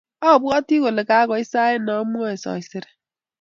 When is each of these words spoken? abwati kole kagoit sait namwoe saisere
abwati 0.31 0.75
kole 0.83 1.01
kagoit 1.09 1.47
sait 1.51 1.81
namwoe 1.85 2.35
saisere 2.43 2.89